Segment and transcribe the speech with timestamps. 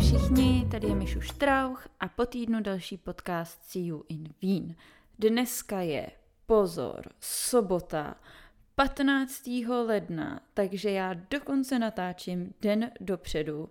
[0.00, 4.74] Všichni, tady je Mišu Štrauch a po týdnu další podcast See You in Wien.
[5.18, 6.10] Dneska je,
[6.46, 8.16] pozor, sobota,
[8.74, 9.46] 15.
[9.86, 13.68] ledna, takže já dokonce natáčím den dopředu.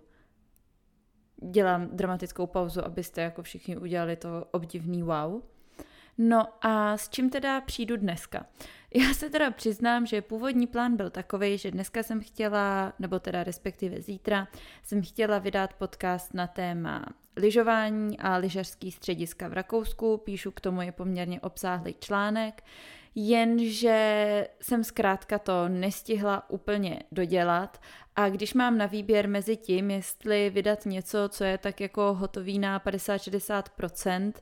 [1.50, 5.42] Dělám dramatickou pauzu, abyste jako všichni udělali to obdivný wow.
[6.18, 8.46] No a s čím teda přijdu dneska?
[8.98, 13.44] Já se teda přiznám, že původní plán byl takový, že dneska jsem chtěla, nebo teda
[13.44, 14.48] respektive zítra,
[14.82, 20.16] jsem chtěla vydat podcast na téma lyžování a lyžařský střediska v Rakousku.
[20.16, 22.62] Píšu k tomu je poměrně obsáhlý článek,
[23.14, 27.80] jenže jsem zkrátka to nestihla úplně dodělat
[28.16, 32.58] a když mám na výběr mezi tím, jestli vydat něco, co je tak jako hotový
[32.58, 34.32] na 50-60%,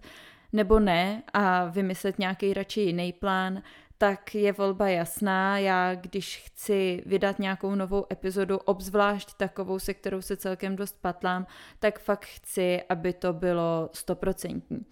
[0.52, 3.62] nebo ne a vymyslet nějaký radši jiný plán,
[3.98, 5.58] tak je volba jasná.
[5.58, 11.46] Já, když chci vydat nějakou novou epizodu, obzvlášť takovou, se kterou se celkem dost patlám,
[11.78, 14.86] tak fakt chci, aby to bylo stoprocentní.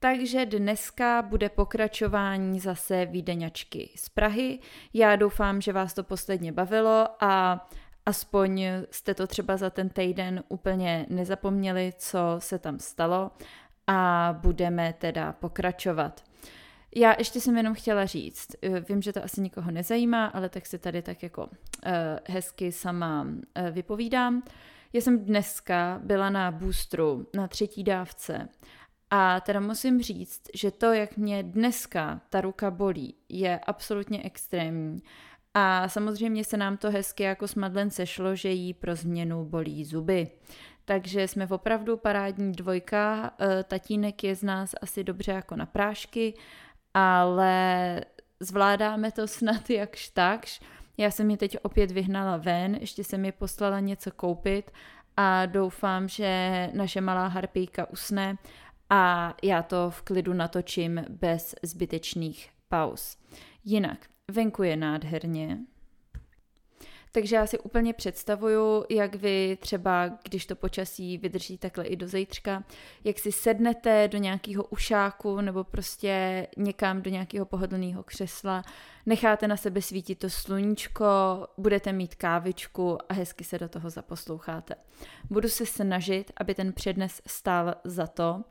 [0.00, 4.58] Takže dneska bude pokračování zase výdeňačky z Prahy.
[4.94, 7.66] Já doufám, že vás to posledně bavilo a
[8.06, 13.30] aspoň jste to třeba za ten týden úplně nezapomněli, co se tam stalo
[13.86, 16.27] a budeme teda pokračovat.
[16.96, 20.66] Já ještě jsem jenom chtěla říct, eh, vím, že to asi nikoho nezajímá, ale tak
[20.66, 21.50] se tady tak jako uh,
[22.28, 24.42] hezky sama uh, vypovídám.
[24.92, 28.48] Já jsem dneska byla na boostru, na třetí dávce
[29.10, 35.02] a teda musím říct, že to, jak mě dneska ta ruka bolí, je absolutně extrémní.
[35.54, 39.84] A samozřejmě se nám to hezky jako s Madlen sešlo, že jí pro změnu bolí
[39.84, 40.30] zuby.
[40.84, 43.32] Takže jsme opravdu parádní dvojka,
[43.64, 46.34] tatínek je z nás asi dobře jako na prášky
[46.94, 48.00] ale
[48.40, 50.60] zvládáme to snad jakž takž.
[50.96, 54.70] Já jsem je teď opět vyhnala ven, ještě jsem je poslala něco koupit
[55.16, 58.36] a doufám, že naše malá harpíka usne
[58.90, 63.16] a já to v klidu natočím bez zbytečných pauz.
[63.64, 65.58] Jinak, venku je nádherně,
[67.12, 72.08] takže já si úplně představuju, jak vy třeba, když to počasí vydrží takhle i do
[72.08, 72.64] zítřka,
[73.04, 78.62] jak si sednete do nějakého ušáku nebo prostě někam do nějakého pohodlného křesla,
[79.06, 81.04] necháte na sebe svítit to sluníčko,
[81.58, 84.74] budete mít kávičku a hezky se do toho zaposloucháte.
[85.30, 88.44] Budu se snažit, aby ten přednes stál za to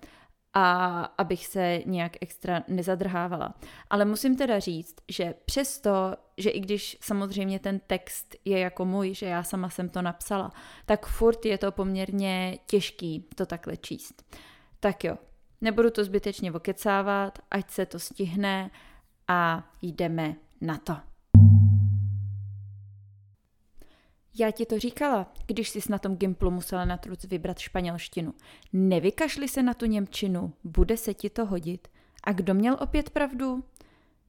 [0.59, 3.53] a abych se nějak extra nezadrhávala.
[3.89, 9.13] Ale musím teda říct, že přesto, že i když samozřejmě ten text je jako můj,
[9.13, 10.51] že já sama jsem to napsala,
[10.85, 14.35] tak furt je to poměrně těžký to takhle číst.
[14.79, 15.17] Tak jo,
[15.61, 18.71] nebudu to zbytečně okecávat, ať se to stihne
[19.27, 20.97] a jdeme na to.
[24.39, 28.33] Já ti to říkala, když jsi na tom Gimplu musela na truc vybrat španělštinu.
[28.73, 31.87] Nevykašli se na tu němčinu, bude se ti to hodit.
[32.23, 33.63] A kdo měl opět pravdu?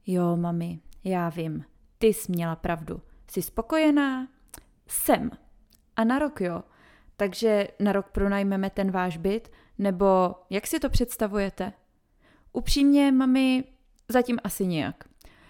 [0.07, 1.65] Jo, mami, já vím,
[1.97, 3.01] ty jsi měla pravdu.
[3.31, 4.27] Jsi spokojená?
[4.87, 5.31] Jsem.
[5.95, 6.63] A na rok jo.
[7.17, 9.51] Takže na rok pronajmeme ten váš byt?
[9.77, 11.73] Nebo jak si to představujete?
[12.53, 13.63] Upřímně, mami,
[14.09, 15.03] zatím asi nějak.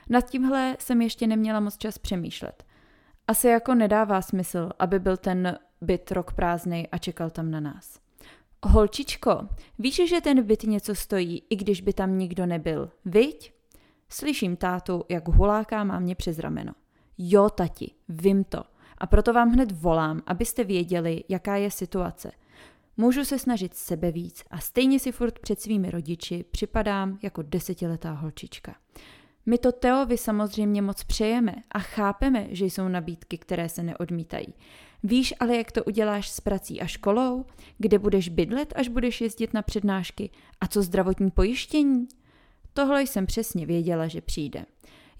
[0.10, 2.64] Nad tímhle jsem ještě neměla moc čas přemýšlet.
[3.30, 8.00] Asi jako nedává smysl, aby byl ten byt rok prázdný a čekal tam na nás.
[8.66, 9.48] Holčičko,
[9.80, 13.54] víš, že ten byt něco stojí, i když by tam nikdo nebyl, viď?
[14.10, 16.74] Slyším tátu, jak huláká mámě přes rameno.
[17.18, 18.64] Jo, tati, vím to.
[18.98, 22.32] A proto vám hned volám, abyste věděli, jaká je situace.
[22.98, 28.12] Můžu se snažit sebe víc a stejně si furt před svými rodiči připadám jako desetiletá
[28.12, 28.76] holčička.
[29.46, 34.54] My to Teovi samozřejmě moc přejeme a chápeme, že jsou nabídky, které se neodmítají.
[35.04, 37.46] Víš ale, jak to uděláš s prací a školou?
[37.78, 40.30] Kde budeš bydlet, až budeš jezdit na přednášky?
[40.62, 42.08] A co zdravotní pojištění?
[42.74, 44.66] Tohle jsem přesně věděla, že přijde.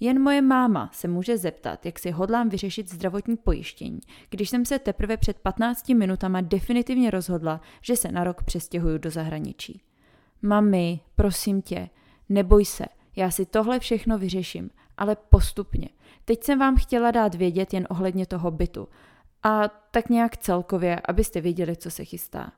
[0.00, 4.00] Jen moje máma se může zeptat, jak si hodlám vyřešit zdravotní pojištění,
[4.30, 9.10] když jsem se teprve před 15 minutama definitivně rozhodla, že se na rok přestěhuju do
[9.10, 9.82] zahraničí.
[10.42, 11.88] Mami, prosím tě,
[12.28, 12.84] neboj se,
[13.16, 15.88] já si tohle všechno vyřeším, ale postupně.
[16.24, 18.88] Teď jsem vám chtěla dát vědět jen ohledně toho bytu.
[19.42, 22.52] A tak nějak celkově, abyste věděli, co se chystá.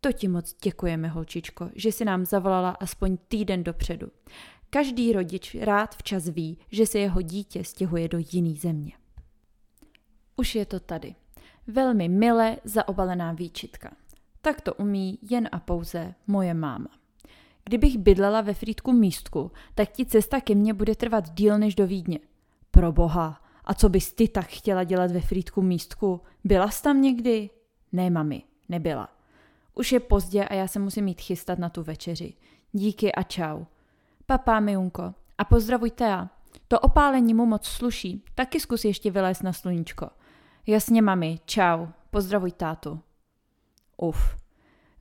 [0.00, 4.08] To ti moc děkujeme, holčičko, že si nám zavolala aspoň týden dopředu.
[4.70, 8.92] Každý rodič rád včas ví, že se jeho dítě stěhuje do jiný země.
[10.36, 11.14] Už je to tady.
[11.66, 13.96] Velmi milé zaobalená výčitka.
[14.40, 17.03] Tak to umí jen a pouze moje máma.
[17.64, 21.86] Kdybych bydlela ve Frýdku místku, tak ti cesta ke mně bude trvat díl než do
[21.86, 22.18] Vídně.
[22.70, 26.20] Pro boha, a co bys ty tak chtěla dělat ve Frýdku místku?
[26.44, 27.50] Byla jsi tam někdy?
[27.92, 29.08] Ne, mami, nebyla.
[29.74, 32.34] Už je pozdě a já se musím jít chystat na tu večeři.
[32.72, 33.64] Díky a čau.
[34.26, 35.14] Papá, Mijunko.
[35.38, 36.30] A pozdravuj Tea.
[36.68, 38.24] To opálení mu moc sluší.
[38.34, 40.10] Taky zkus ještě vylézt na sluníčko.
[40.66, 41.40] Jasně, mami.
[41.44, 41.86] Čau.
[42.10, 43.00] Pozdravuj tátu.
[43.96, 44.36] Uf.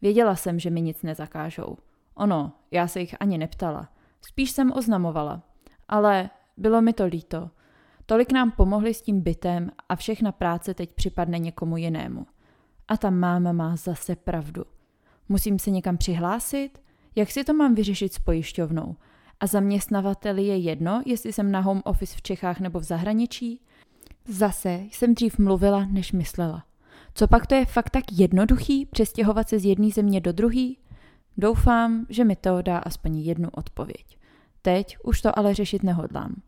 [0.01, 1.77] Věděla jsem, že mi nic nezakážou.
[2.15, 3.89] Ono, já se jich ani neptala.
[4.21, 5.41] Spíš jsem oznamovala.
[5.87, 7.49] Ale bylo mi to líto.
[8.05, 12.25] Tolik nám pomohli s tím bytem a všechna práce teď připadne někomu jinému.
[12.87, 14.63] A ta máma má zase pravdu.
[15.29, 16.81] Musím se někam přihlásit?
[17.15, 18.95] Jak si to mám vyřešit s pojišťovnou?
[19.39, 23.61] A zaměstnavateli je jedno, jestli jsem na home office v Čechách nebo v zahraničí?
[24.27, 26.63] Zase jsem dřív mluvila, než myslela.
[27.13, 30.69] Co pak to je fakt tak jednoduchý přestěhovat se z jedné země do druhé?
[31.37, 34.17] Doufám, že mi to dá aspoň jednu odpověď.
[34.61, 36.41] Teď už to ale řešit nehodlám.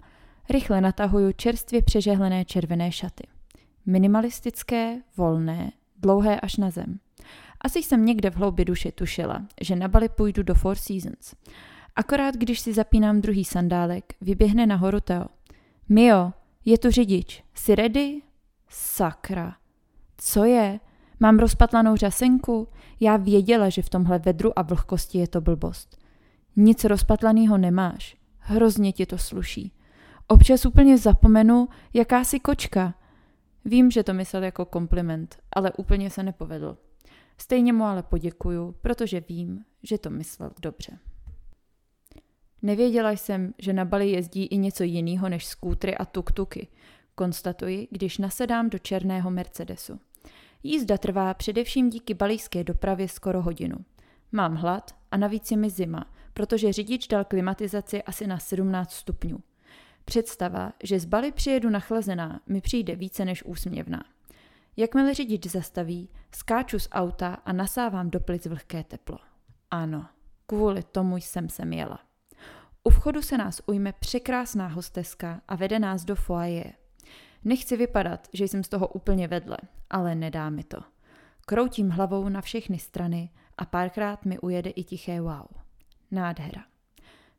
[0.50, 3.28] Rychle natahuju čerstvě přežehlené červené šaty.
[3.86, 7.00] Minimalistické, volné, dlouhé až na zem.
[7.62, 11.36] Asi jsem někde v hloubi duše tušila, že na Bali půjdu do Four Seasons.
[11.96, 15.26] Akorát když si zapínám druhý sandálek, vyběhne nahoru Teo.
[15.90, 16.32] Mio,
[16.66, 18.22] je tu řidič, jsi ready?
[18.70, 19.56] Sakra.
[20.18, 20.80] Co je?
[21.20, 22.68] Mám rozpatlanou řasenku?
[23.00, 25.98] Já věděla, že v tomhle vedru a vlhkosti je to blbost.
[26.56, 28.18] Nic rozpatlaného nemáš.
[28.38, 29.72] Hrozně ti to sluší.
[30.28, 32.96] Občas úplně zapomenu, jaká si kočka.
[33.66, 36.78] Vím, že to myslel jako kompliment, ale úplně se nepovedl.
[37.38, 41.00] Stejně mu ale poděkuju, protože vím, že to myslel dobře.
[42.62, 46.68] Nevěděla jsem, že na Bali jezdí i něco jiného než skútry a tuktuky,
[47.16, 50.00] konstatuji, když nasedám do černého Mercedesu.
[50.68, 53.76] Jízda trvá především díky balijské dopravě skoro hodinu.
[54.32, 59.40] Mám hlad a navíc je mi zima, protože řidič dal klimatizaci asi na 17 stupňů.
[60.06, 64.04] Představa, že z Bali přijedu nachlazená, mi přijde více než úsměvná.
[64.78, 69.18] Jakmile řidič zastaví, skáču z auta a nasávám do plic vlhké teplo.
[69.72, 70.06] Ano,
[70.48, 72.00] kvůli tomu jsem sem jela.
[72.84, 76.74] U vchodu se nás ujme překrásná hosteska a vede nás do foaje.
[77.46, 79.58] Nechci vypadat, že jsem z toho úplně vedle,
[79.90, 80.78] ale nedá mi to.
[81.46, 85.46] Kroutím hlavou na všechny strany a párkrát mi ujede i tiché wow.
[86.12, 86.66] Nádhera.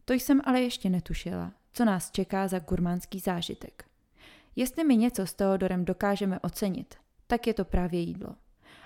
[0.04, 3.84] To jsem ale ještě netušila, co nás čeká za gurmánský zážitek.
[4.56, 6.94] Jestli mi něco s Teodorem dokážeme ocenit,
[7.26, 8.34] tak je to právě jídlo.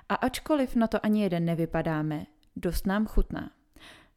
[0.09, 2.27] A ačkoliv na to ani jeden nevypadáme,
[2.57, 3.51] dost nám chutná.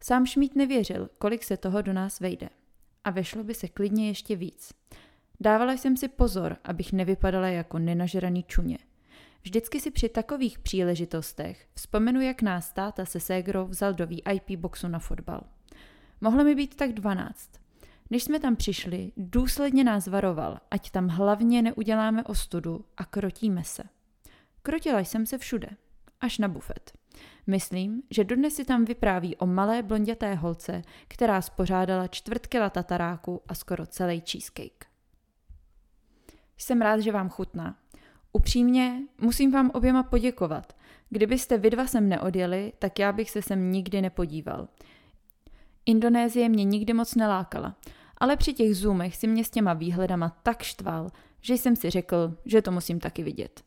[0.03, 2.49] Sám Šmít nevěřil, kolik se toho do nás vejde.
[3.03, 4.73] A vešlo by se klidně ještě víc.
[5.39, 8.77] Dávala jsem si pozor, abych nevypadala jako nenažraný čuně.
[9.43, 14.87] Vždycky si při takových příležitostech vzpomenu, jak nás táta se ségrou vzal do VIP boxu
[14.87, 15.41] na fotbal.
[16.21, 17.51] Mohlo mi být tak 12.
[18.09, 23.83] Než jsme tam přišli, důsledně nás varoval, ať tam hlavně neuděláme ostudu a krotíme se.
[24.61, 25.69] Krotila jsem se všude,
[26.21, 26.91] až na bufet.
[27.47, 33.41] Myslím, že dodnes si tam vypráví o malé blonděté holce, která spořádala čtvrt kila tataráku
[33.47, 34.92] a skoro celý cheesecake.
[36.57, 37.75] Jsem rád, že vám chutná.
[38.33, 40.73] Upřímně, musím vám oběma poděkovat.
[41.09, 44.67] Kdybyste vy dva sem neodjeli, tak já bych se sem nikdy nepodíval.
[45.85, 47.75] Indonésie mě nikdy moc nelákala,
[48.17, 52.37] ale při těch zoomech si mě s těma výhledama tak štval, že jsem si řekl,
[52.45, 53.63] že to musím taky vidět.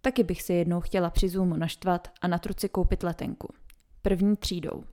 [0.00, 3.54] Taky bych se jednou chtěla při Zoomu naštvat a na truci koupit letenku.
[4.02, 4.84] První třídou.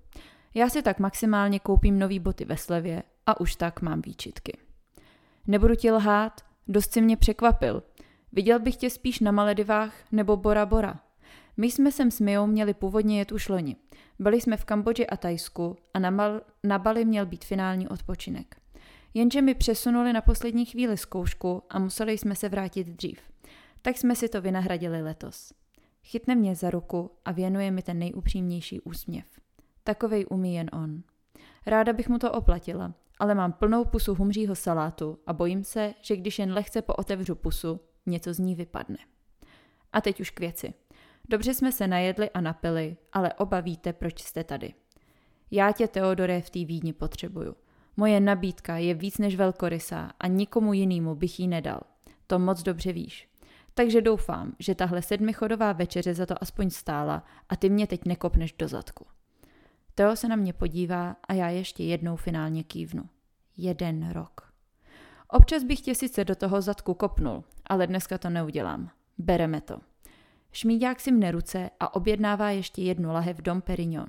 [0.54, 4.58] Já si tak maximálně koupím nový boty ve slevě a už tak mám výčitky.
[5.48, 7.84] Nebudu ti lhát, dost si mě překvapil.
[8.32, 11.00] Viděl bych tě spíš na Maledivách nebo Bora Bora.
[11.58, 13.76] My jsme sem s Mijou měli původně jet už loni.
[14.20, 18.56] Byli jsme v Kambodži a Tajsku a na, Mal- na Bali měl být finální odpočinek.
[19.14, 23.20] Jenže mi přesunuli na poslední chvíli zkoušku a museli jsme se vrátit dřív
[23.88, 25.54] tak jsme si to vynahradili letos.
[26.04, 29.26] Chytne mě za ruku a věnuje mi ten nejupřímnější úsměv.
[29.84, 31.04] Takovej umí jen on.
[31.66, 36.16] Ráda bych mu to oplatila, ale mám plnou pusu humřího salátu a bojím se, že
[36.16, 38.98] když jen lehce pootevřu pusu, něco z ní vypadne.
[39.94, 40.74] A teď už k věci.
[41.30, 44.74] Dobře jsme se najedli a napili, ale oba víte, proč jste tady.
[45.52, 47.56] Já tě, Teodore, v té Vídni potřebuju.
[47.98, 51.80] Moje nabídka je víc než velkorysá a nikomu jinému bych ji nedal.
[52.28, 53.30] To moc dobře víš.
[53.74, 58.54] Takže doufám, že tahle sedmichodová večeře za to aspoň stála a ty mě teď nekopneš
[58.54, 59.06] do zadku.
[59.98, 63.10] Teo se na mě podívá a já ještě jednou finálně kývnu.
[63.58, 64.54] Jeden rok.
[65.28, 68.90] Občas bych tě sice do toho zadku kopnul, ale dneska to neudělám.
[69.18, 69.80] Bereme to.
[70.52, 74.08] Šmíďák si mne ruce a objednává ještě jednu lahev Dom Perignon.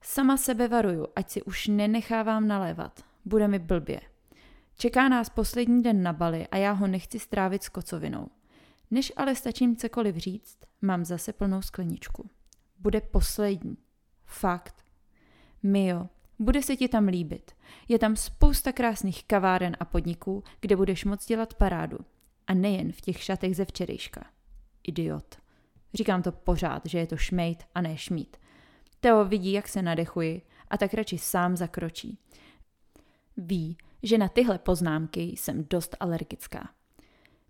[0.00, 3.04] Sama sebe varuju, ať si už nenechávám nalévat.
[3.24, 4.00] Bude mi blbě.
[4.76, 8.28] Čeká nás poslední den na Bali a já ho nechci strávit s kocovinou.
[8.90, 12.30] Než ale stačím cokoliv říct, mám zase plnou skleničku.
[12.78, 13.76] bude poslední.
[14.24, 14.87] Fakt.
[15.62, 17.52] Mio, bude se ti tam líbit.
[17.88, 21.98] Je tam spousta krásných kaváren a podniků, kde budeš moc dělat parádu.
[22.46, 24.24] A nejen v těch šatech ze včerejška.
[24.82, 25.36] Idiot.
[25.94, 28.36] Říkám to pořád, že je to šmejt a ne šmít.
[29.00, 32.18] Teo vidí, jak se nadechuji a tak radši sám zakročí.
[33.36, 36.70] Ví, že na tyhle poznámky jsem dost alergická.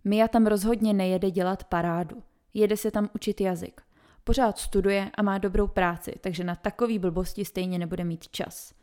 [0.03, 2.23] Mia tam rozhodně nejede dělat parádu.
[2.53, 3.81] Jede se tam učit jazyk.
[4.29, 8.73] Pořád studuje a má dobrou práci, takže na takový blbosti stejně nebude mít čas.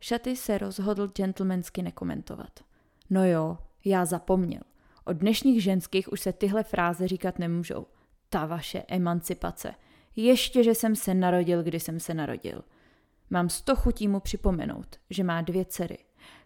[0.00, 2.50] Šaty se rozhodl gentlemansky nekomentovat.
[3.10, 4.60] No jo, já zapomněl.
[5.04, 7.86] Od dnešních ženských už se tyhle fráze říkat nemůžou.
[8.28, 9.74] Ta vaše emancipace.
[10.16, 12.64] Ještě, že jsem se narodil, kdy jsem se narodil.
[13.30, 15.98] Mám sto chutí mu připomenout, že má dvě dcery.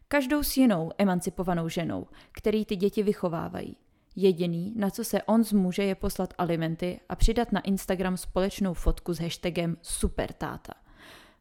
[0.08, 3.76] Každou s jinou emancipovanou ženou, který ty děti vychovávají.
[4.20, 9.14] Jediný, na co se on zmůže, je poslat alimenty a přidat na Instagram společnou fotku
[9.14, 10.72] s hashtagem supertáta.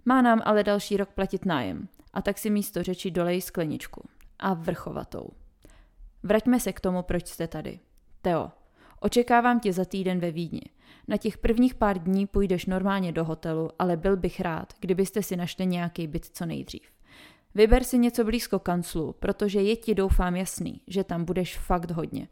[0.06, 4.10] Má nám ale další rok platit nájem a tak si místo řeči dolej skleničku.
[4.40, 5.30] A vrchovatou.
[6.24, 7.80] Vraťme se k tomu, proč jste tady.
[8.22, 8.52] Teo,
[9.00, 10.64] očekávám tě za týden ve Vídni.
[11.08, 15.36] Na těch prvních pár dní půjdeš normálně do hotelu, ale byl bych rád, kdybyste si
[15.36, 16.92] našli nějaký byt co nejdřív.
[17.56, 22.28] Vyber si něco blízko kanclu, protože je ti doufám jasný, že tam budeš fakt hodně.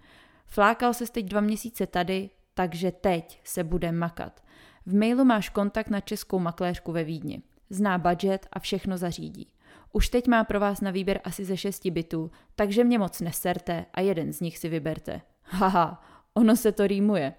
[0.45, 4.43] Flákal se teď dva měsíce tady, takže teď se bude makat.
[4.85, 7.41] V mailu máš kontakt na českou makléřku ve Vídni.
[7.69, 9.47] Zná budget a všechno zařídí.
[9.93, 13.85] Už teď má pro vás na výběr asi ze šesti bytů, takže mě moc neserte
[13.93, 15.21] a jeden z nich si vyberte.
[15.43, 17.33] Haha, ono se to rýmuje.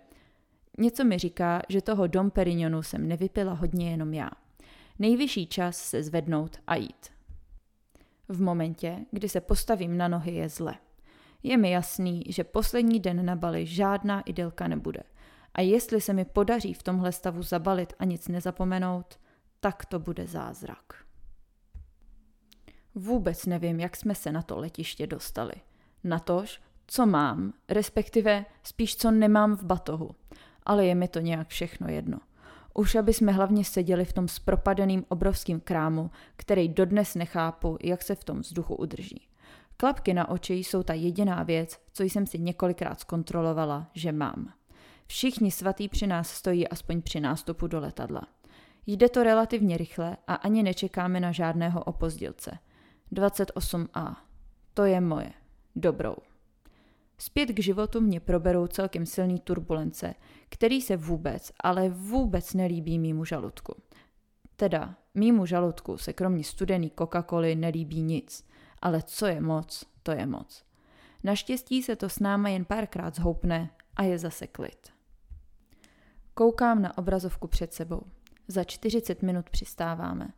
[0.78, 4.30] Něco mi říká, že toho Dom Perignonu jsem nevypila hodně jenom já.
[4.98, 7.06] Nejvyšší čas se zvednout a jít.
[8.28, 10.74] V momentě, kdy se postavím na nohy, je zle.
[11.46, 15.02] Je mi jasný, že poslední den na Bali žádná idylka nebude.
[15.54, 19.18] A jestli se mi podaří v tomhle stavu zabalit a nic nezapomenout,
[19.60, 20.94] tak to bude zázrak.
[22.94, 25.52] Vůbec nevím, jak jsme se na to letiště dostali.
[26.04, 30.10] Natož, co mám, respektive spíš co nemám v batohu.
[30.62, 32.18] Ale je mi to nějak všechno jedno.
[32.74, 38.14] Už aby jsme hlavně seděli v tom spropadeným obrovským krámu, který dodnes nechápu, jak se
[38.14, 39.28] v tom vzduchu udrží.
[39.76, 44.52] Klapky na oči jsou ta jediná věc, co jsem si několikrát zkontrolovala, že mám.
[45.06, 48.22] Všichni svatý při nás stojí aspoň při nástupu do letadla.
[48.86, 52.58] Jde to relativně rychle a ani nečekáme na žádného opozdilce.
[53.12, 54.16] 28a.
[54.74, 55.32] To je moje.
[55.76, 56.16] Dobrou.
[57.18, 60.14] Zpět k životu mě proberou celkem silný turbulence,
[60.48, 63.74] který se vůbec, ale vůbec nelíbí mýmu žaludku.
[64.56, 68.44] Teda, mýmu žaludku se kromě studený Coca-Coly nelíbí nic,
[68.82, 70.64] ale co je moc, to je moc.
[71.24, 74.92] Naštěstí se to s náma jen párkrát zhoupne a je zase klid.
[76.34, 78.02] Koukám na obrazovku před sebou.
[78.48, 80.28] Za 40 minut přistáváme.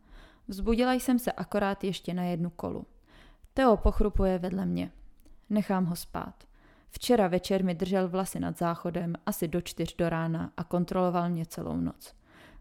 [0.49, 2.87] Vzbudila jsem se akorát ještě na jednu kolu.
[3.55, 4.93] Teo pochrupuje vedle mě.
[5.51, 6.45] Nechám ho spát.
[6.91, 11.47] Včera večer mi držel vlasy nad záchodem asi do čtyř do rána a kontroloval mě
[11.47, 12.15] celou noc.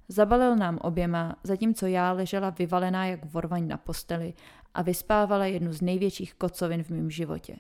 [0.10, 4.34] Zabalil nám oběma, zatímco já ležela vyvalená jak vorvaň na posteli
[4.78, 7.56] a vyspávala jednu z největších kocovin v mém životě.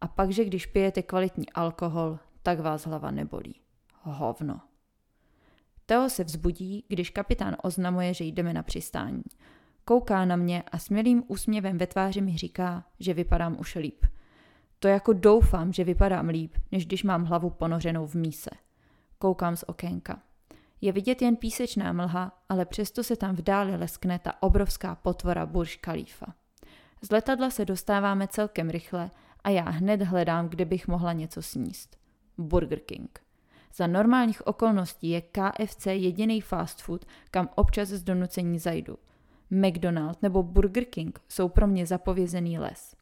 [0.00, 3.54] A pak, že když pijete kvalitní alkohol, tak vás hlava nebolí.
[4.02, 4.60] Hovno.
[5.86, 9.22] Teo se vzbudí, když kapitán oznamuje, že jdeme na přistání.
[9.84, 14.06] Kouká na mě a smělým úsměvem ve tváři mi říká, že vypadám už líp.
[14.78, 18.50] To jako doufám, že vypadám líp, než když mám hlavu ponořenou v míse.
[19.18, 20.22] Koukám z okénka.
[20.80, 25.46] Je vidět jen písečná mlha, ale přesto se tam v dáli leskne ta obrovská potvora
[25.46, 26.26] Burj Khalifa.
[27.02, 29.10] Z letadla se dostáváme celkem rychle
[29.44, 31.96] a já hned hledám, kde bych mohla něco sníst.
[32.38, 33.20] Burger King.
[33.74, 38.98] Za normálních okolností je KFC jediný fast food, kam občas z donucení zajdu.
[39.50, 42.96] McDonald nebo Burger King jsou pro mě zapovězený les.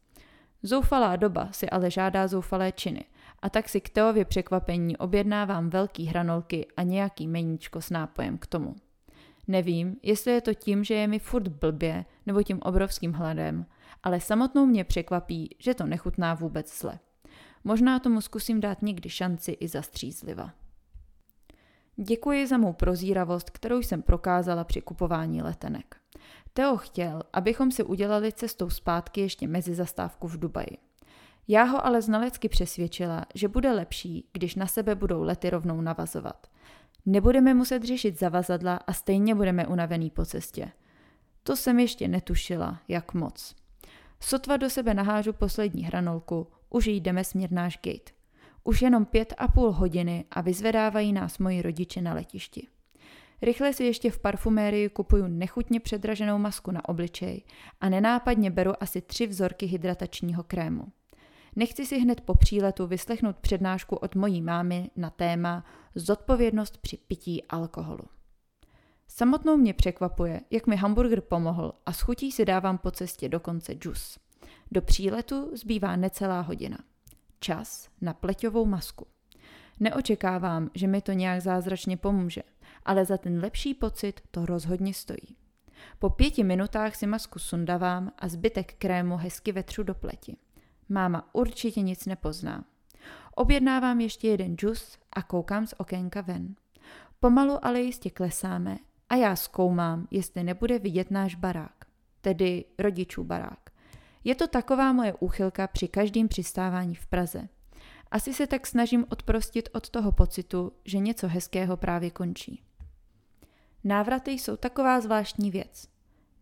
[0.63, 3.05] Zoufalá doba si ale žádá zoufalé činy
[3.41, 8.45] a tak si k Teově překvapení objednávám velký hranolky a nějaký meníčko s nápojem k
[8.45, 8.75] tomu.
[9.47, 13.65] Nevím, jestli je to tím, že je mi furt blbě nebo tím obrovským hladem,
[14.03, 16.99] ale samotnou mě překvapí, že to nechutná vůbec zle.
[17.63, 20.53] Možná tomu zkusím dát někdy šanci i zastřízliva.
[21.95, 25.95] Děkuji za mou prozíravost, kterou jsem prokázala při kupování letenek.
[26.53, 30.77] Teo chtěl, abychom si udělali cestou zpátky ještě mezi zastávku v Dubaji.
[31.47, 36.47] Já ho ale znalecky přesvědčila, že bude lepší, když na sebe budou lety rovnou navazovat.
[37.05, 40.71] Nebudeme muset řešit zavazadla a stejně budeme unavený po cestě.
[41.43, 43.60] To jsem ještě netušila, jak moc.
[44.23, 48.11] Sotva do sebe nahážu poslední hranolku, už jdeme směr náš gate.
[48.63, 52.67] Už jenom pět a půl hodiny a vyzvedávají nás moji rodiče na letišti.
[53.41, 57.43] Rychle si ještě v parfumérii kupuju nechutně předraženou masku na obličej
[57.81, 60.83] a nenápadně beru asi tři vzorky hydratačního krému.
[61.55, 67.43] Nechci si hned po příletu vyslechnout přednášku od mojí mámy na téma zodpovědnost při pití
[67.43, 68.03] alkoholu.
[69.13, 73.73] Samotnou mě překvapuje, jak mi hamburger pomohl a s chutí si dávám po cestě dokonce
[73.73, 74.19] džus.
[74.71, 76.77] Do příletu zbývá necelá hodina.
[77.39, 79.07] Čas na pleťovou masku.
[79.79, 82.41] Neočekávám, že mi to nějak zázračně pomůže,
[82.85, 85.37] ale za ten lepší pocit to rozhodně stojí.
[85.99, 90.37] Po pěti minutách si masku sundavám a zbytek krému hezky vetřu do pleti.
[90.89, 92.65] Máma určitě nic nepozná.
[93.35, 96.55] Objednávám ještě jeden džus a koukám z okénka ven.
[97.19, 98.77] Pomalu ale jistě klesáme
[99.11, 101.85] a já zkoumám, jestli nebude vidět náš barák,
[102.21, 103.69] tedy rodičů barák.
[104.23, 107.49] Je to taková moje úchylka při každém přistávání v Praze.
[108.11, 112.63] Asi se tak snažím odprostit od toho pocitu, že něco hezkého právě končí.
[113.83, 115.87] Návraty jsou taková zvláštní věc.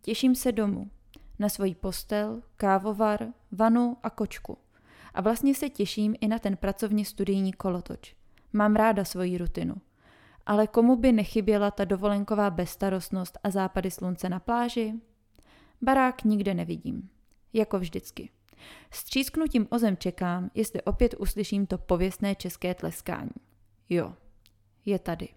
[0.02, 0.90] Těším se domů.
[1.38, 4.58] Na svoji postel, kávovar, vanu a kočku.
[5.14, 8.16] A vlastně se těším i na ten pracovně studijní kolotoč.
[8.52, 9.74] Mám ráda svoji rutinu.
[10.46, 14.94] Ale komu by nechyběla ta dovolenková bezstarostnost a západy slunce na pláži?
[15.82, 17.08] Barák nikde nevidím.
[17.52, 18.30] Jako vždycky.
[18.90, 23.30] S třísknutím o zem čekám, jestli opět uslyším to pověstné české tleskání.
[23.88, 24.14] Jo,
[24.84, 25.28] je tady.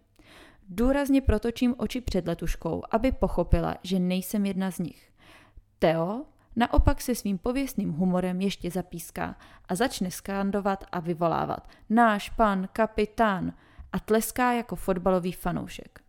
[0.70, 5.12] Důrazně protočím oči před letuškou, aby pochopila, že nejsem jedna z nich.
[5.80, 9.36] Teo naopak se svým pověstným humorem ještě zapíská
[9.70, 11.70] a začne skandovat a vyvolávat.
[11.90, 13.54] Náš pan kapitán
[13.94, 16.00] a tleská jako fotbalový fanoušek.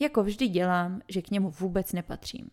[0.00, 2.50] Jako vždy dělám, že k němu vůbec nepatřím.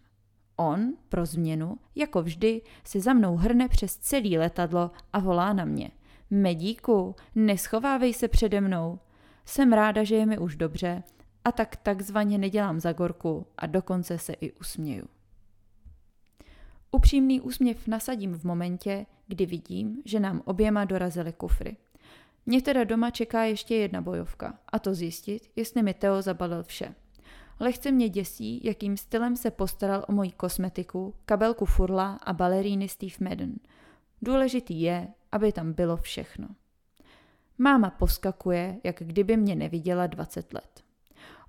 [0.55, 5.65] On, pro změnu, jako vždy, se za mnou hrne přes celý letadlo a volá na
[5.65, 5.91] mě.
[6.29, 8.99] Medíku, neschovávej se přede mnou.
[9.45, 11.03] Jsem ráda, že je mi už dobře
[11.45, 15.05] a tak takzvaně nedělám za gorku a dokonce se i usměju.
[16.91, 21.77] Upřímný úsměv nasadím v momentě, kdy vidím, že nám oběma dorazily kufry.
[22.45, 26.95] Mě teda doma čeká ještě jedna bojovka, a to zjistit, jestli mi Teo zabalil vše.
[27.59, 33.15] Lehce mě děsí, jakým stylem se postaral o moji kosmetiku, kabelku furla a baleríny Steve
[33.19, 33.55] Madden.
[34.21, 36.47] Důležitý je, aby tam bylo všechno.
[37.57, 40.83] Máma poskakuje, jak kdyby mě neviděla 20 let.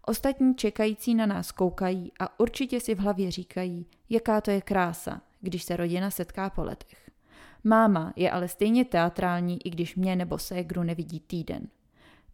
[0.07, 5.23] Ostatní čekající na nás koukají a určitě si v hlavě říkají, jaká to je krása,
[5.41, 7.02] když se rodina setká po letech.
[7.65, 11.69] Máma je ale stejně teatrální, i když mě nebo ségru nevidí týden.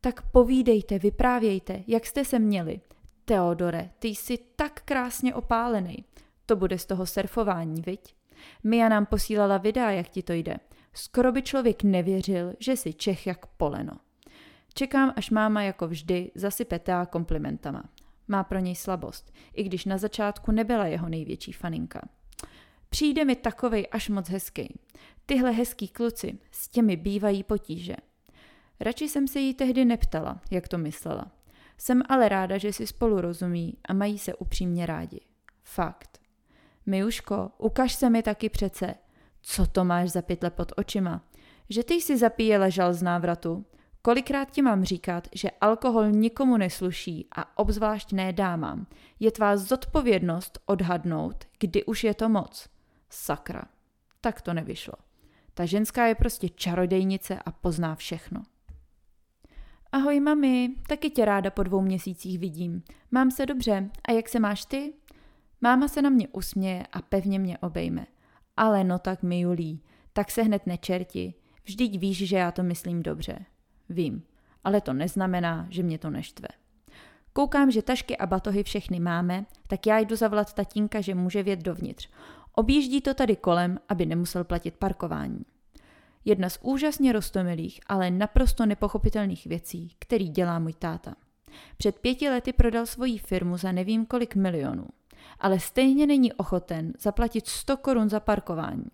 [0.00, 2.80] Tak povídejte, vyprávějte, jak jste se měli.
[3.24, 6.04] Teodore, ty jsi tak krásně opálený.
[6.46, 8.14] To bude z toho surfování, viď?
[8.64, 10.56] Mia nám posílala videa, jak ti to jde.
[10.92, 13.92] Skoro by člověk nevěřil, že jsi Čech jak poleno.
[14.74, 17.84] Čekám, až máma jako vždy zasype Tea komplimentama.
[18.28, 22.00] Má pro něj slabost, i když na začátku nebyla jeho největší faninka.
[22.88, 24.78] Přijde mi takovej až moc hezký.
[25.26, 27.96] Tyhle hezký kluci, s těmi bývají potíže.
[28.80, 31.32] Radši jsem se jí tehdy neptala, jak to myslela.
[31.78, 35.20] Jsem ale ráda, že si spolu rozumí a mají se upřímně rádi.
[35.64, 36.20] Fakt.
[36.86, 38.94] Mijuško, ukaž se mi taky přece.
[39.42, 41.24] Co to máš za pytle pod očima?
[41.70, 43.64] Že ty jsi zapíjela žal z návratu?
[44.02, 48.86] Kolikrát ti mám říkat, že alkohol nikomu nesluší a obzvlášť ne dámám.
[49.20, 52.68] Je tvá zodpovědnost odhadnout, kdy už je to moc.
[53.10, 53.62] Sakra.
[54.20, 54.94] Tak to nevyšlo.
[55.54, 58.42] Ta ženská je prostě čarodejnice a pozná všechno.
[59.92, 62.82] Ahoj mami, taky tě ráda po dvou měsících vidím.
[63.10, 64.92] Mám se dobře, a jak se máš ty?
[65.60, 68.06] Máma se na mě usměje a pevně mě obejme.
[68.56, 71.34] Ale no tak mi Julí, tak se hned nečerti.
[71.64, 73.38] Vždyť víš, že já to myslím dobře.
[73.88, 74.22] Vím,
[74.64, 76.48] ale to neznamená, že mě to neštve.
[77.32, 81.60] Koukám, že tašky a batohy všechny máme, tak já jdu zavolat tatínka, že může vět
[81.60, 82.10] dovnitř.
[82.52, 85.44] Objíždí to tady kolem, aby nemusel platit parkování.
[86.24, 91.14] Jedna z úžasně rostomilých, ale naprosto nepochopitelných věcí, který dělá můj táta.
[91.76, 94.86] Před pěti lety prodal svoji firmu za nevím kolik milionů,
[95.38, 98.86] ale stejně není ochoten zaplatit 100 korun za parkování.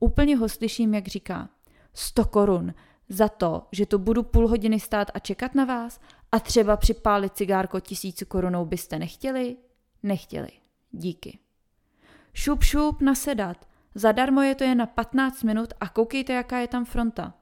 [0.00, 1.48] Úplně ho slyším, jak říká,
[1.94, 2.74] 100 korun
[3.08, 6.00] za to, že to budu půl hodiny stát a čekat na vás
[6.32, 9.56] a třeba připálit cigárko tisíci korunou byste nechtěli?
[10.02, 10.48] Nechtěli.
[10.92, 11.38] Díky.
[12.38, 13.68] Šup šup nasedat.
[13.94, 17.34] Zadarmo je to jen na 15 minut a koukejte, jaká je tam fronta.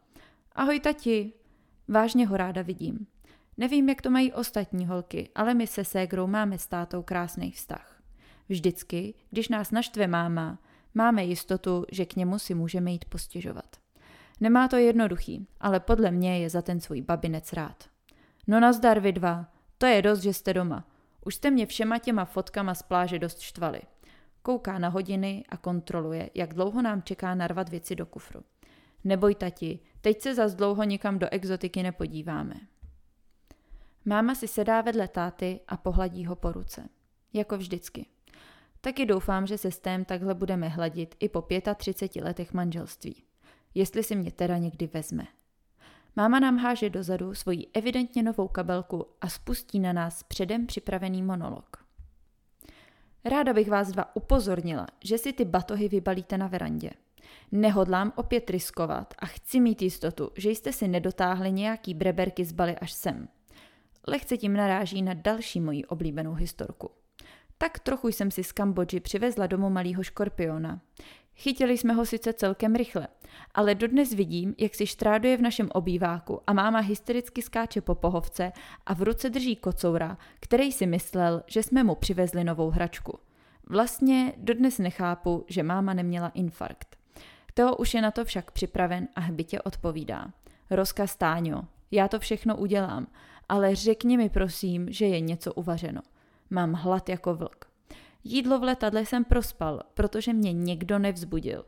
[0.53, 1.33] Ahoj tati.
[1.89, 3.07] Vážně ho ráda vidím.
[3.57, 8.03] Nevím, jak to mají ostatní holky, ale my se ségrou máme s tátou krásný vztah.
[8.49, 10.59] Vždycky, když nás naštve máma,
[10.95, 13.77] máme jistotu, že k němu si můžeme jít postěžovat.
[14.41, 17.85] Nemá to jednoduchý, ale podle mě je za ten svůj babinec rád.
[18.47, 19.47] No nazdar vy dva,
[19.79, 20.85] to je dost, že jste doma.
[21.27, 23.81] Už jste mě všema těma fotkama z pláže dost štvali.
[24.47, 28.45] Kouká na hodiny a kontroluje, jak dlouho nám čeká narvat věci do kufru.
[29.05, 32.55] Neboj tati, teď se zas dlouho nikam do exotiky nepodíváme.
[34.05, 36.89] Máma si sedá vedle táty a pohladí ho po ruce.
[37.33, 38.07] Jako vždycky.
[38.81, 43.23] Taky doufám, že se s tém takhle budeme hladit i po 35 letech manželství.
[43.75, 45.27] Jestli si mě teda někdy vezme.
[46.17, 51.86] Máma nám háže dozadu svoji evidentně novou kabelku a spustí na nás předem připravený monolog.
[53.29, 56.91] Ráda bych vás dva upozornila, že si ty batohy vybalíte na verandě.
[57.53, 62.77] Nehodlám opět riskovat a chci mít jistotu, že jste si nedotáhli nějaký breberky z Bali
[62.77, 63.29] až sem.
[64.09, 66.91] Lehce tím naráží na další moji oblíbenou historku.
[67.59, 70.81] Tak trochu jsem si z Kambodži přivezla domů malýho škorpiona.
[71.37, 73.09] Chytili jsme ho sice celkem rychle,
[73.55, 78.53] ale dodnes vidím, jak si štráduje v našem obýváku a máma hystericky skáče po pohovce
[78.87, 83.19] a v ruce drží kocoura, který si myslel, že jsme mu přivezli novou hračku.
[83.69, 86.97] Vlastně dodnes nechápu, že máma neměla infarkt.
[87.55, 90.33] Teo už je na to však připraven a hbitě odpovídá.
[90.71, 93.07] Rozkaz Táňo, já to všechno udělám,
[93.49, 96.01] ale řekni mi prosím, že je něco uvařeno.
[96.51, 97.66] Mám hlad jako vlk.
[98.29, 101.65] Jídlo v letadle jsem prospal, protože mě někdo nevzbudil.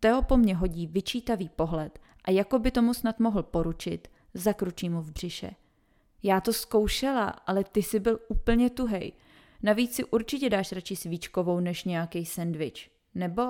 [0.00, 5.02] Teo po mně hodí vyčítavý pohled a jako by tomu snad mohl poručit, zakručí mu
[5.02, 5.50] v břiše.
[6.22, 9.12] Já to zkoušela, ale ty jsi byl úplně tuhej.
[9.62, 12.90] Navíc si určitě dáš radši svíčkovou než nějaký sendvič.
[13.14, 13.42] Nebo?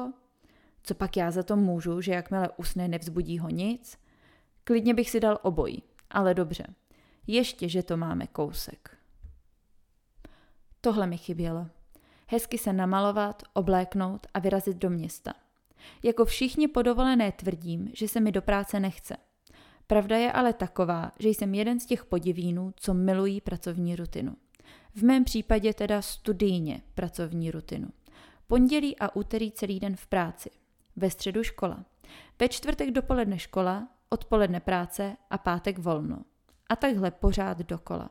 [0.83, 3.99] Co pak já za to můžu, že jakmile usne, nevzbudí ho nic?
[4.65, 6.67] Klidně bych si dal obojí, ale dobře.
[7.27, 8.97] Ještě, že to máme kousek.
[10.81, 11.67] Tohle mi chybělo.
[12.33, 15.35] Hezky se namalovat, obléknout a vyrazit do města.
[16.03, 19.17] Jako všichni podovolené tvrdím, že se mi do práce nechce.
[19.87, 24.37] Pravda je ale taková, že jsem jeden z těch podivínů, co milují pracovní rutinu.
[24.95, 27.89] V mém případě teda studijně pracovní rutinu.
[28.47, 30.51] Pondělí a úterý celý den v práci.
[30.97, 31.85] Ve středu škola.
[32.41, 36.19] Ve čtvrtek dopoledne škola, odpoledne práce a pátek volno.
[36.69, 38.11] A takhle pořád dokola.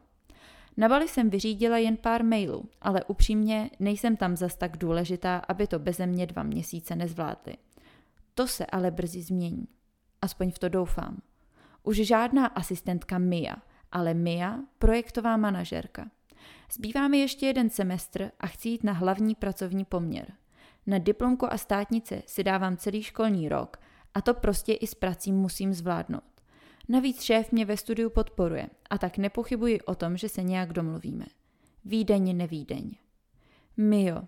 [0.77, 5.67] Na Bali jsem vyřídila jen pár mailů, ale upřímně nejsem tam zas tak důležitá, aby
[5.67, 7.57] to beze mě dva měsíce nezvládli.
[8.35, 9.67] To se ale brzy změní.
[10.21, 11.21] Aspoň v to doufám.
[11.83, 13.55] Už žádná asistentka Mia,
[13.91, 16.11] ale Mia projektová manažerka.
[16.73, 20.33] Zbývá mi ještě jeden semestr a chci jít na hlavní pracovní poměr.
[20.87, 23.77] Na diplomku a státnice si dávám celý školní rok
[24.13, 26.30] a to prostě i s prací musím zvládnout.
[26.89, 31.25] Navíc šéf mě ve studiu podporuje a tak nepochybuji o tom, že se nějak domluvíme.
[31.85, 32.91] Výdeň nevýdeň.
[33.77, 34.21] Mio,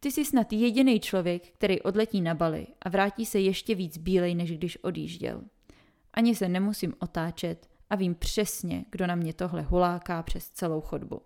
[0.00, 4.34] ty jsi snad jediný člověk, který odletí na Bali a vrátí se ještě víc bílej,
[4.34, 5.42] než když odjížděl.
[6.14, 11.22] Ani se nemusím otáčet a vím přesně, kdo na mě tohle huláká přes celou chodbu.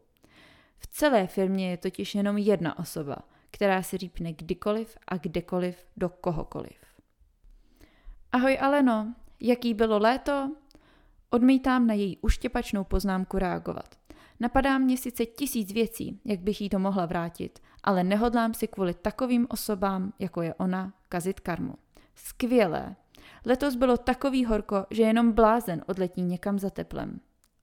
[0.79, 3.17] V celé firmě je totiž jenom jedna osoba,
[3.51, 6.79] která si řípne kdykoliv a kdekoliv do kohokoliv.
[8.33, 10.53] Ahoj Aleno, jaký bylo léto?
[11.31, 13.95] Odmítám na její uštěpačnou poznámku reagovat.
[14.41, 18.95] Napadá mě sice tisíc věcí, jak bych jí to mohla vrátit, ale nehodlám si kvůli
[18.95, 21.75] takovým osobám, jako je ona, kazit karmu.
[22.15, 22.97] Skvělé.
[23.45, 27.21] Letos bylo takový horko, že jenom blázen odletí někam za teplem.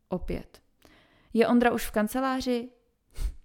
[0.10, 0.62] Opět.
[1.34, 2.70] Je Ondra už v kanceláři?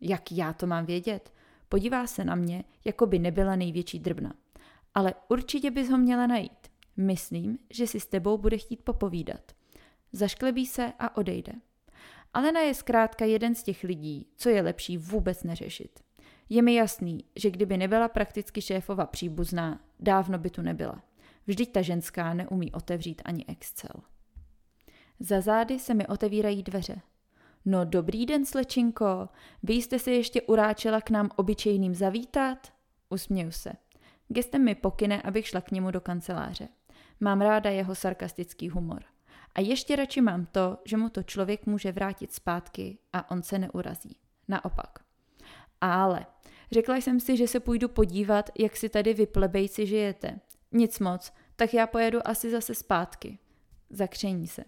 [0.00, 1.32] Jak já to mám vědět?
[1.68, 4.34] Podívá se na mě, jako by nebyla největší drbna.
[4.94, 6.68] Ale určitě bys ho měla najít.
[6.96, 9.52] Myslím, že si s tebou bude chtít popovídat.
[10.12, 11.52] Zašklebí se a odejde.
[12.34, 16.00] Alena je zkrátka jeden z těch lidí, co je lepší vůbec neřešit.
[16.48, 21.02] Je mi jasný, že kdyby nebyla prakticky šéfova příbuzná, dávno by tu nebyla.
[21.46, 24.02] Vždyť ta ženská neumí otevřít ani Excel.
[25.20, 27.00] Za zády se mi otevírají dveře.
[27.64, 29.28] No dobrý den, slečinko,
[29.62, 32.72] vy jste se ještě uráčela k nám obyčejným zavítat?
[33.08, 33.72] Usměju se.
[34.28, 36.68] Gestem mi pokyne, abych šla k němu do kanceláře.
[37.20, 39.02] Mám ráda jeho sarkastický humor.
[39.54, 43.58] A ještě radši mám to, že mu to člověk může vrátit zpátky a on se
[43.58, 44.16] neurazí.
[44.48, 44.98] Naopak.
[45.80, 46.26] Ale
[46.72, 50.40] řekla jsem si, že se půjdu podívat, jak si tady vy plebejci žijete.
[50.72, 53.38] Nic moc, tak já pojedu asi zase zpátky.
[53.90, 54.64] Zakření se.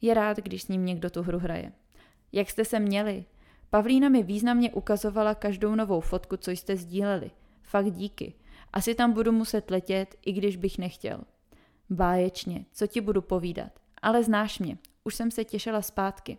[0.00, 1.72] Je rád, když s ním někdo tu hru hraje.
[2.32, 3.24] Jak jste se měli?
[3.70, 7.30] Pavlína mi významně ukazovala každou novou fotku, co jste sdíleli.
[7.62, 8.34] Fakt díky.
[8.72, 11.20] Asi tam budu muset letět, i když bych nechtěl.
[11.90, 13.79] Báječně, co ti budu povídat.
[14.02, 16.38] Ale znáš mě, už jsem se těšila zpátky.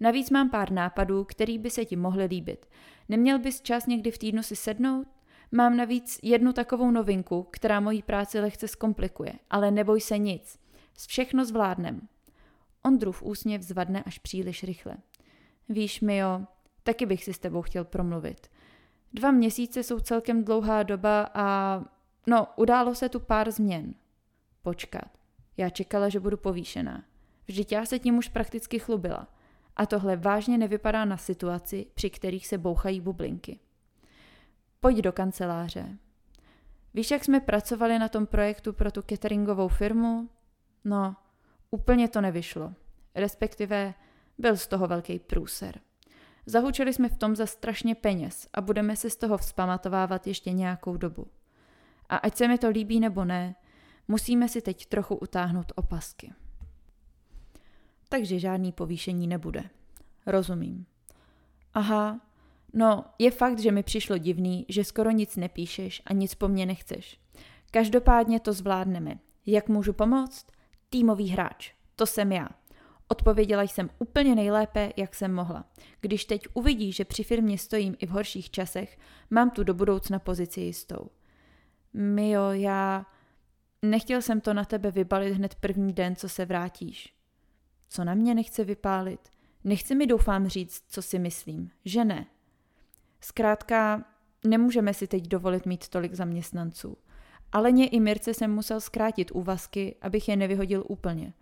[0.00, 2.66] Navíc mám pár nápadů, který by se ti mohly líbit.
[3.08, 5.06] Neměl bys čas někdy v týdnu si sednout?
[5.52, 10.58] Mám navíc jednu takovou novinku, která moji práci lehce zkomplikuje, ale neboj se nic.
[10.94, 12.08] S všechno zvládnem.
[12.82, 14.96] Ondrův úsměv zvadne až příliš rychle.
[15.68, 16.40] Víš, Mio,
[16.82, 18.48] taky bych si s tebou chtěl promluvit.
[19.12, 21.80] Dva měsíce jsou celkem dlouhá doba a
[22.26, 23.94] no, událo se tu pár změn.
[24.62, 25.19] Počkat,
[25.56, 27.04] já čekala, že budu povýšená.
[27.46, 29.28] Vždyť já se tím už prakticky chlubila.
[29.76, 33.58] A tohle vážně nevypadá na situaci, při kterých se bouchají bublinky.
[34.80, 35.98] Pojď do kanceláře.
[36.94, 40.28] Víš, jak jsme pracovali na tom projektu pro tu cateringovou firmu?
[40.84, 41.16] No,
[41.70, 42.74] úplně to nevyšlo.
[43.14, 43.94] Respektive
[44.38, 45.80] byl z toho velký průser.
[46.46, 50.96] Zahučili jsme v tom za strašně peněz a budeme se z toho vzpamatovávat ještě nějakou
[50.96, 51.26] dobu.
[52.08, 53.54] A ať se mi to líbí nebo ne,
[54.10, 56.32] musíme si teď trochu utáhnout opasky.
[58.08, 59.70] Takže žádný povýšení nebude.
[60.26, 60.86] Rozumím.
[61.74, 62.20] Aha,
[62.72, 66.66] no je fakt, že mi přišlo divný, že skoro nic nepíšeš a nic po mně
[66.66, 67.20] nechceš.
[67.70, 69.18] Každopádně to zvládneme.
[69.46, 70.46] Jak můžu pomoct?
[70.88, 71.72] Týmový hráč.
[71.96, 72.48] To jsem já.
[73.08, 75.64] Odpověděla jsem úplně nejlépe, jak jsem mohla.
[76.00, 78.98] Když teď uvidí, že při firmě stojím i v horších časech,
[79.30, 81.10] mám tu do budoucna pozici jistou.
[81.92, 83.06] Mio, já...
[83.82, 87.14] Nechtěl jsem to na tebe vybalit hned první den, co se vrátíš.
[87.88, 89.20] Co na mě nechce vypálit?
[89.64, 92.26] Nechci mi doufám říct, co si myslím, že ne.
[93.20, 94.04] Zkrátka,
[94.44, 96.96] nemůžeme si teď dovolit mít tolik zaměstnanců.
[97.52, 101.32] Aleně i Mirce jsem musel zkrátit úvazky, abych je nevyhodil úplně.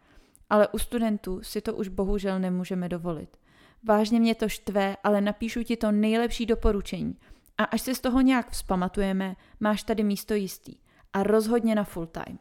[0.51, 3.37] Ale u studentů si to už bohužel nemůžeme dovolit.
[3.83, 7.17] Vážně mě to štve, ale napíšu ti to nejlepší doporučení.
[7.59, 10.75] A až se z toho nějak vzpamatujeme, máš tady místo jistý.
[11.13, 12.39] A rozhodně na full time.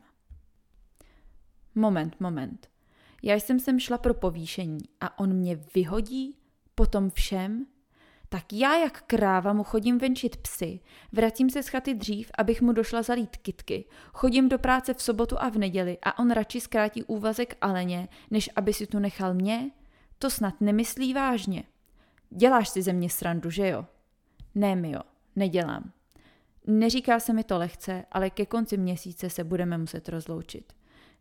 [1.75, 2.69] Moment, moment.
[3.23, 6.35] Já jsem sem šla pro povýšení a on mě vyhodí
[6.75, 7.65] po tom všem?
[8.29, 10.79] Tak já jak kráva mu chodím venčit psy,
[11.11, 15.35] vracím se z chaty dřív, abych mu došla zalít kitky, chodím do práce v sobotu
[15.39, 19.71] a v neděli a on radši zkrátí úvazek Aleně, než aby si tu nechal mě?
[20.19, 21.63] To snad nemyslí vážně.
[22.29, 23.85] Děláš si ze mě srandu, že jo?
[24.55, 25.01] Ne, mi jo,
[25.35, 25.91] nedělám.
[26.67, 30.73] Neříká se mi to lehce, ale ke konci měsíce se budeme muset rozloučit.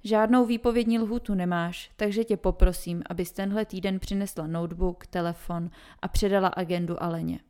[0.04, 5.70] Žádnou výpovědní lhutu nemáš, takže tě poprosím, abys tenhle týden přinesla notebook, telefon
[6.02, 7.40] a předala agendu Aleně.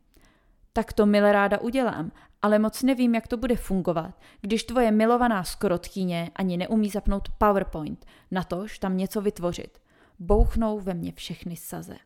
[0.72, 5.44] Tak to milé ráda udělám, ale moc nevím, jak to bude fungovat, když tvoje milovaná
[5.44, 9.78] skrotkyně ani neumí zapnout PowerPoint, natož tam něco vytvořit.
[10.18, 11.96] Bouchnou ve mně všechny saze.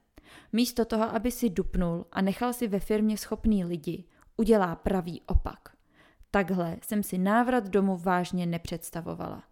[0.52, 4.04] Místo toho, aby si dupnul a nechal si ve firmě schopný lidi,
[4.36, 5.69] udělá pravý opak.
[6.30, 9.42] Takhle jsem si návrat domů vážně nepředstavovala.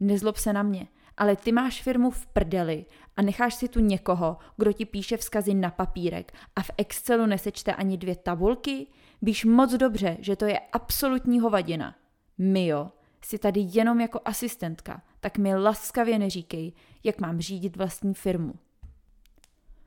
[0.00, 4.36] Nezlob se na mě, ale ty máš firmu v prdeli a necháš si tu někoho,
[4.56, 8.86] kdo ti píše vzkazy na papírek a v Excelu nesečte ani dvě tabulky?
[9.22, 11.94] Víš moc dobře, že to je absolutní hovadina.
[12.38, 12.92] Mio,
[13.24, 16.72] jsi tady jenom jako asistentka, tak mi laskavě neříkej,
[17.04, 18.54] jak mám řídit vlastní firmu.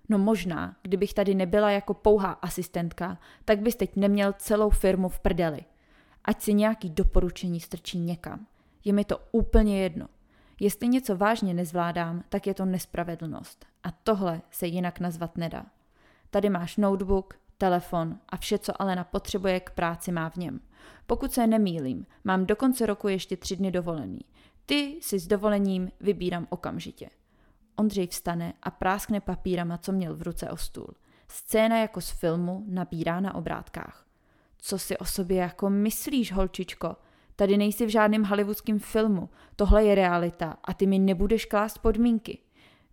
[0.09, 5.19] No možná, kdybych tady nebyla jako pouhá asistentka, tak bys teď neměl celou firmu v
[5.19, 5.61] prdeli.
[6.25, 8.47] Ať si nějaký doporučení strčí někam.
[8.83, 10.07] Je mi to úplně jedno.
[10.59, 13.65] Jestli něco vážně nezvládám, tak je to nespravedlnost.
[13.83, 15.65] A tohle se jinak nazvat nedá.
[16.29, 20.59] Tady máš notebook, telefon a vše, co Alena potřebuje k práci má v něm.
[21.07, 24.19] Pokud se nemýlím, mám do konce roku ještě tři dny dovolený.
[24.65, 27.09] Ty si s dovolením vybírám okamžitě.
[27.75, 30.93] Ondřej vstane a práskne papírama, co měl v ruce o stůl.
[31.27, 34.05] Scéna jako z filmu nabírá na obrátkách.
[34.65, 36.95] Co si o sobě jako myslíš, holčičko?
[37.35, 39.29] Tady nejsi v žádném hollywoodském filmu.
[39.55, 42.39] Tohle je realita a ty mi nebudeš klást podmínky.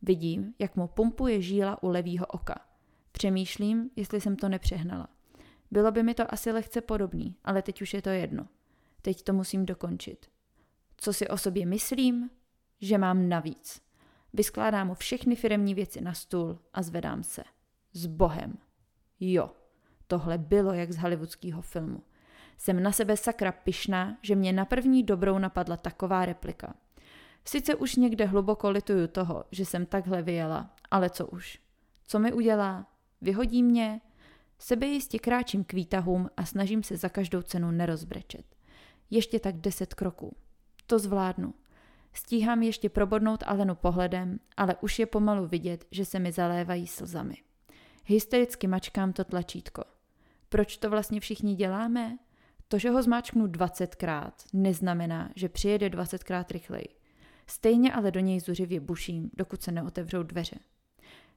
[0.02, 2.54] Vidím, jak mu pumpuje žíla u levýho oka.
[3.12, 5.08] Přemýšlím, jestli jsem to nepřehnala.
[5.70, 8.48] Bylo by mi to asi lehce podobný, ale teď už je to jedno.
[9.02, 10.26] Teď to musím dokončit.
[10.96, 12.30] Co si o sobě myslím?
[12.80, 13.82] Že mám navíc.
[14.32, 17.42] Vyskládám mu všechny firemní věci na stůl a zvedám se.
[17.92, 18.58] S Bohem.
[19.20, 19.50] Jo,
[20.10, 22.02] tohle bylo jak z hollywoodského filmu.
[22.58, 26.74] Jsem na sebe sakra pyšná, že mě na první dobrou napadla taková replika.
[27.44, 31.58] Sice už někde hluboko lituju toho, že jsem takhle vyjela, ale co už.
[32.06, 32.86] Co mi udělá?
[33.20, 34.00] Vyhodí mě?
[34.58, 38.46] Sebejistě kráčím k výtahům a snažím se za každou cenu nerozbrečet.
[39.10, 40.36] Ještě tak deset kroků.
[40.86, 41.54] To zvládnu.
[42.12, 47.36] Stíhám ještě probodnout Alenu pohledem, ale už je pomalu vidět, že se mi zalévají slzami.
[48.06, 49.99] Hystericky mačkám to tlačítko.
[50.52, 52.18] Proč to vlastně všichni děláme?
[52.68, 56.88] To, že ho zmáčknu 20krát, neznamená, že přijede 20krát rychleji.
[57.46, 60.56] Stejně ale do něj zuřivě buším, dokud se neotevřou dveře.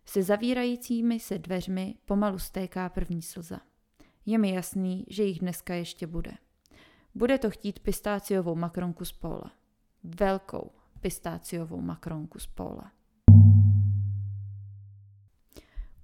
[0.06, 3.60] Se zavírajícími se dveřmi pomalu stéká první slza.
[4.26, 6.32] Je mi jasný, že jich dneska ještě bude.
[7.16, 9.52] Bude to chtít pistáciovou makronku z póla.
[10.04, 10.72] Velkou
[11.02, 12.92] pistáciovou makronku z póla.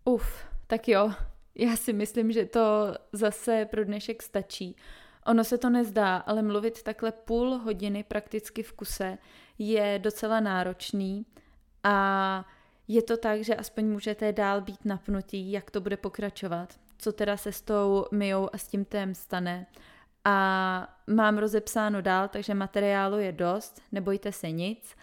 [0.06, 1.12] Uf, tak jo,
[1.60, 4.76] já si myslím, že to zase pro dnešek stačí.
[5.26, 9.18] Ono se to nezdá, ale mluvit takhle půl hodiny prakticky v kuse
[9.58, 11.26] je docela náročný
[11.84, 12.46] a
[12.88, 17.38] je to tak, že aspoň můžete dál být napnutí, jak to bude pokračovat, co teda
[17.38, 19.66] se s tou myjou a s tím tém stane.
[20.26, 24.96] A mám rozepsáno dál, takže materiálu je dost, nebojte se nic,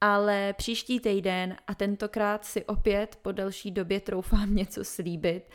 [0.00, 5.50] ale příští týden a tentokrát si opět po delší době troufám něco slíbit,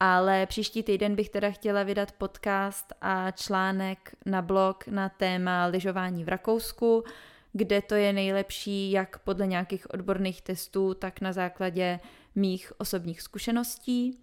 [0.00, 6.24] ale příští týden bych teda chtěla vydat podcast a článek na blog na téma lyžování
[6.24, 7.04] v Rakousku,
[7.52, 12.00] kde to je nejlepší jak podle nějakých odborných testů, tak na základě
[12.34, 14.18] mých osobních zkušeností.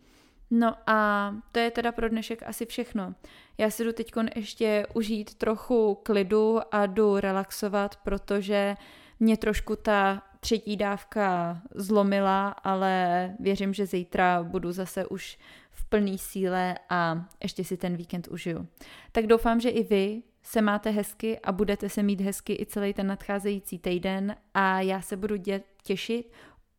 [0.52, 3.16] No a to je teda pro dnešek asi všechno.
[3.58, 8.76] Já si jdu teď ještě užít trochu klidu a jdu relaxovat, protože
[9.20, 15.38] mě trošku ta třetí dávka zlomila, ale věřím, že zítra budu zase už
[15.78, 18.68] v plné síle a ještě si ten víkend užiju.
[19.12, 22.94] Tak doufám, že i vy se máte hezky a budete se mít hezky i celý
[22.94, 26.32] ten nadcházející týden a já se budu dě- těšit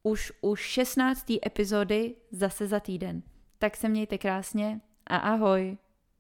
[0.03, 1.39] už u 16.
[1.47, 3.23] epizody zase za týden.
[3.59, 5.79] Tak se mějte krásně a ahoj!